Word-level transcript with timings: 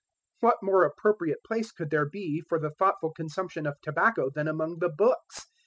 What 0.39 0.63
more 0.63 0.83
appropriate 0.83 1.43
place 1.45 1.71
could 1.71 1.91
there 1.91 2.09
be 2.09 2.41
for 2.49 2.57
the 2.59 2.71
thoughtful 2.71 3.11
consumption 3.13 3.67
of 3.67 3.79
tobacco 3.83 4.31
than 4.31 4.47
among 4.47 4.79
the 4.79 4.89
books? 4.89 5.45